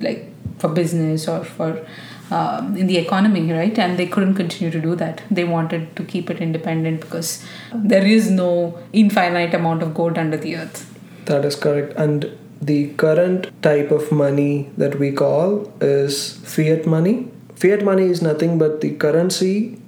like 0.00 0.32
for 0.58 0.68
business 0.68 1.28
or 1.28 1.44
for 1.44 1.86
um, 2.30 2.76
in 2.76 2.86
the 2.86 2.96
economy, 2.96 3.52
right? 3.52 3.78
And 3.78 3.96
they 3.98 4.06
couldn't 4.06 4.34
continue 4.34 4.70
to 4.70 4.80
do 4.80 4.96
that. 4.96 5.22
They 5.30 5.44
wanted 5.44 5.94
to 5.96 6.04
keep 6.04 6.28
it 6.30 6.40
independent 6.40 7.00
because 7.00 7.44
there 7.72 8.04
is 8.04 8.30
no 8.30 8.78
infinite 8.92 9.54
amount 9.54 9.82
of 9.82 9.94
gold 9.94 10.18
under 10.18 10.36
the 10.36 10.56
earth. 10.56 10.92
That 11.26 11.44
is 11.44 11.54
correct. 11.54 11.94
And 11.96 12.36
the 12.60 12.88
current 12.94 13.50
type 13.62 13.90
of 13.90 14.10
money 14.10 14.70
that 14.76 14.98
we 14.98 15.12
call 15.12 15.72
is 15.80 16.38
fiat 16.38 16.86
money. 16.86 17.30
Fiat 17.54 17.84
money 17.84 18.06
is 18.06 18.22
nothing 18.22 18.58
but 18.58 18.80
the 18.80 18.96
currency 18.96 19.78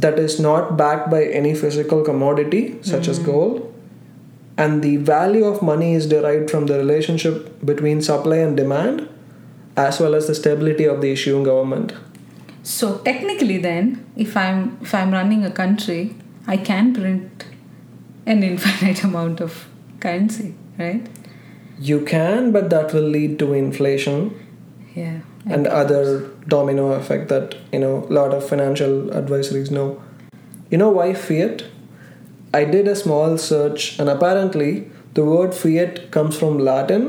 that 0.00 0.18
is 0.18 0.38
not 0.38 0.76
backed 0.76 1.10
by 1.10 1.24
any 1.24 1.54
physical 1.54 2.02
commodity, 2.02 2.78
such 2.82 3.08
as 3.08 3.18
hmm. 3.18 3.24
gold. 3.24 3.74
And 4.56 4.82
the 4.82 4.96
value 4.96 5.44
of 5.44 5.62
money 5.62 5.94
is 5.94 6.06
derived 6.06 6.50
from 6.50 6.66
the 6.66 6.78
relationship 6.78 7.64
between 7.64 8.02
supply 8.02 8.36
and 8.36 8.56
demand, 8.56 9.08
as 9.76 10.00
well 10.00 10.14
as 10.14 10.26
the 10.26 10.34
stability 10.34 10.84
of 10.84 11.00
the 11.00 11.12
issuing 11.12 11.44
government. 11.44 11.92
So 12.62 12.98
technically, 12.98 13.58
then, 13.58 14.04
if 14.16 14.36
I'm 14.36 14.78
if 14.82 14.94
I'm 14.94 15.12
running 15.12 15.44
a 15.44 15.50
country, 15.50 16.16
I 16.46 16.56
can 16.56 16.92
print 16.92 17.44
an 18.26 18.42
infinite 18.42 19.04
amount 19.10 19.40
of 19.40 19.66
currency, 20.00 20.54
right? 20.78 21.08
You 21.80 22.04
can, 22.04 22.50
but 22.52 22.70
that 22.70 22.92
will 22.92 23.08
lead 23.16 23.38
to 23.38 23.52
inflation 23.52 24.34
Yeah. 24.94 25.20
And 25.56 25.66
other 25.66 26.04
domino 26.48 26.92
effect 26.92 27.28
that 27.28 27.54
you 27.72 27.78
know 27.78 28.06
a 28.08 28.12
lot 28.18 28.34
of 28.34 28.46
financial 28.48 28.94
advisories 29.20 29.70
know 29.70 29.86
you 30.70 30.78
know 30.82 30.88
why 30.98 31.06
fiat 31.24 31.62
i 32.58 32.64
did 32.74 32.88
a 32.92 32.94
small 33.02 33.36
search 33.44 33.98
and 33.98 34.08
apparently 34.14 34.70
the 35.18 35.24
word 35.24 35.54
fiat 35.62 36.00
comes 36.16 36.36
from 36.42 36.58
latin 36.70 37.06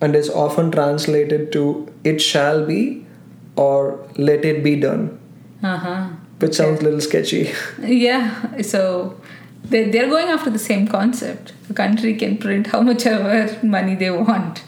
and 0.00 0.14
is 0.20 0.30
often 0.44 0.70
translated 0.76 1.50
to 1.56 1.64
it 2.12 2.20
shall 2.30 2.64
be 2.72 2.80
or 3.56 3.76
let 4.16 4.44
it 4.52 4.62
be 4.64 4.74
done, 4.88 5.02
Uh-huh. 5.62 6.08
which 6.40 6.54
sounds 6.54 6.80
a 6.80 6.84
little 6.84 7.00
sketchy. 7.00 7.42
Yeah, 8.04 8.60
so 8.62 9.20
they, 9.64 9.82
they're 9.90 10.08
going 10.08 10.28
after 10.28 10.50
the 10.50 10.58
same 10.58 10.88
concept. 10.88 11.52
The 11.68 11.74
country 11.74 12.14
can 12.16 12.38
print 12.38 12.68
how 12.68 12.80
much 12.80 13.06
ever 13.06 13.34
money 13.62 13.94
they 13.94 14.10
want. 14.10 14.62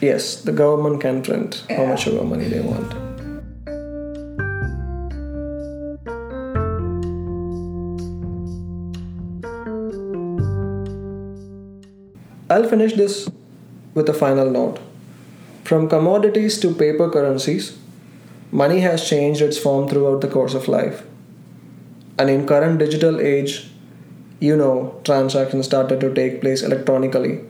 Yes, 0.00 0.42
the 0.42 0.52
government 0.52 1.00
can 1.00 1.22
print 1.22 1.64
how 1.68 1.84
much 1.84 2.06
of 2.06 2.26
money 2.26 2.48
they 2.48 2.60
want. 2.60 2.92
I'll 12.50 12.68
finish 12.68 12.94
this 12.94 13.30
with 13.94 14.08
a 14.08 14.14
final 14.14 14.50
note. 14.50 14.80
From 15.64 15.88
commodities 15.88 16.58
to 16.60 16.74
paper 16.74 17.08
currencies, 17.08 17.78
money 18.50 18.80
has 18.80 19.08
changed 19.08 19.40
its 19.40 19.56
form 19.56 19.88
throughout 19.88 20.20
the 20.20 20.28
course 20.28 20.54
of 20.54 20.66
life. 20.66 21.04
And 22.18 22.28
in 22.28 22.46
current 22.46 22.80
digital 22.80 23.20
age, 23.20 23.70
you 24.40 24.56
know, 24.56 25.00
transactions 25.04 25.66
started 25.66 26.00
to 26.00 26.12
take 26.12 26.40
place 26.40 26.62
electronically 26.62 27.40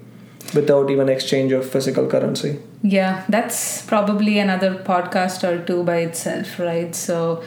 without 0.54 0.90
even 0.90 1.08
exchange 1.08 1.52
of 1.52 1.68
physical 1.68 2.06
currency. 2.06 2.58
Yeah, 2.82 3.24
that's 3.28 3.82
probably 3.86 4.38
another 4.38 4.74
podcast 4.74 5.44
or 5.44 5.64
two 5.64 5.82
by 5.84 5.98
itself, 5.98 6.58
right? 6.58 6.94
So, 6.94 7.42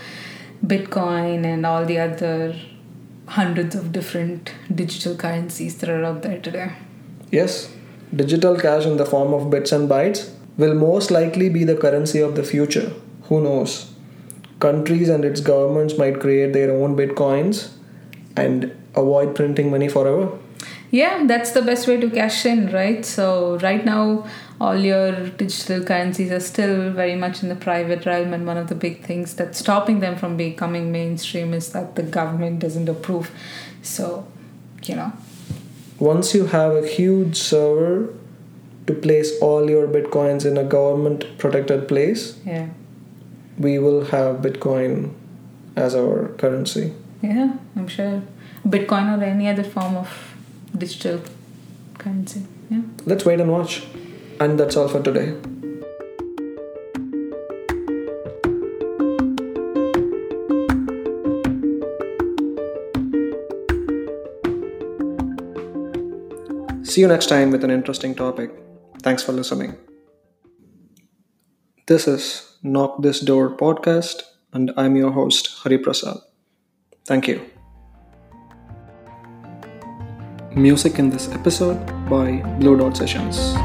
Bitcoin 0.65 1.45
and 1.45 1.65
all 1.65 1.85
the 1.85 1.99
other 1.99 2.55
hundreds 3.27 3.75
of 3.75 3.91
different 3.91 4.51
digital 4.73 5.15
currencies 5.15 5.77
that 5.79 5.89
are 5.89 6.03
out 6.03 6.21
there 6.21 6.39
today. 6.39 6.71
Yes, 7.31 7.73
digital 8.15 8.57
cash 8.57 8.85
in 8.85 8.97
the 8.97 9.05
form 9.05 9.33
of 9.33 9.49
bits 9.49 9.71
and 9.71 9.89
bytes 9.89 10.31
will 10.57 10.75
most 10.75 11.09
likely 11.09 11.49
be 11.49 11.63
the 11.63 11.75
currency 11.75 12.19
of 12.19 12.35
the 12.35 12.43
future. 12.43 12.93
Who 13.23 13.41
knows? 13.41 13.91
Countries 14.59 15.09
and 15.09 15.25
its 15.25 15.41
governments 15.41 15.97
might 15.97 16.19
create 16.19 16.53
their 16.53 16.71
own 16.71 16.95
bitcoins 16.95 17.71
and 18.35 18.71
avoid 18.95 19.35
printing 19.35 19.71
money 19.71 19.89
forever. 19.89 20.37
Yeah, 20.93 21.23
that's 21.25 21.53
the 21.53 21.63
best 21.63 21.87
way 21.87 21.99
to 21.99 22.07
cash 22.07 22.45
in, 22.45 22.71
right? 22.71 23.03
So, 23.03 23.57
right 23.63 23.83
now, 23.83 24.27
all 24.61 24.77
your 24.77 25.27
digital 25.27 25.83
currencies 25.83 26.31
are 26.31 26.39
still 26.39 26.91
very 26.91 27.15
much 27.15 27.41
in 27.41 27.49
the 27.49 27.55
private 27.55 28.05
realm, 28.05 28.31
and 28.31 28.45
one 28.45 28.57
of 28.57 28.67
the 28.67 28.75
big 28.75 29.03
things 29.03 29.33
that's 29.33 29.57
stopping 29.57 30.01
them 30.01 30.15
from 30.15 30.37
becoming 30.37 30.91
mainstream 30.91 31.51
is 31.51 31.71
that 31.71 31.95
the 31.95 32.03
government 32.03 32.59
doesn't 32.59 32.87
approve. 32.87 33.31
So, 33.81 34.27
you 34.83 34.95
know, 34.95 35.11
Once 35.97 36.35
you 36.35 36.45
have 36.45 36.75
a 36.75 36.85
huge 36.87 37.37
server 37.37 38.13
to 38.85 38.93
place 38.93 39.31
all 39.41 39.67
your 39.71 39.87
bitcoins 39.87 40.45
in 40.45 40.59
a 40.59 40.63
government 40.63 41.25
protected 41.39 41.87
place, 41.87 42.37
yeah. 42.45 42.67
we 43.57 43.79
will 43.79 44.05
have 44.05 44.43
bitcoin 44.43 45.13
as 45.75 45.95
our 45.95 46.27
currency. 46.37 46.93
Yeah, 47.23 47.53
I'm 47.75 47.87
sure. 47.87 48.21
Bitcoin 48.67 49.17
or 49.17 49.23
any 49.23 49.49
other 49.49 49.63
form 49.63 49.95
of 49.97 50.32
digital 50.77 51.21
currency. 51.97 52.43
Yeah. 52.69 52.81
Let's 53.05 53.25
wait 53.25 53.39
and 53.39 53.51
watch. 53.51 53.83
And 54.39 54.59
that's 54.59 54.75
all 54.75 54.87
for 54.87 55.01
today. 55.01 55.35
See 66.83 67.01
you 67.01 67.07
next 67.07 67.27
time 67.27 67.49
with 67.49 67.63
an 67.63 67.71
interesting 67.71 68.13
topic. 68.13 68.51
Thanks 69.01 69.23
for 69.23 69.31
listening. 69.31 69.75
This 71.87 72.07
is 72.07 72.57
Knock 72.61 73.01
This 73.01 73.19
Door 73.19 73.57
podcast, 73.57 74.21
and 74.53 74.71
I'm 74.77 74.95
your 74.95 75.11
host, 75.11 75.49
Hari 75.63 75.79
Prasad. 75.79 76.17
Thank 77.05 77.27
you. 77.27 77.52
Music 80.55 80.99
in 80.99 81.09
this 81.09 81.29
episode 81.29 81.79
by 82.07 82.37
Blue 82.59 82.77
Dot 82.77 82.95
Sessions. 82.95 83.55